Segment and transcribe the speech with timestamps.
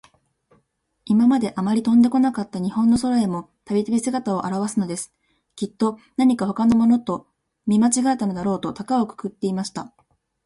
[1.05, 5.13] いままで、あまり飛んでこなかった日本の空へも、たびたび、すがたをあらわすのです。
[5.55, 7.27] きっと、なにかほかのものと、
[7.67, 9.93] 見まちがえたのだろうと、たかをくくっていました。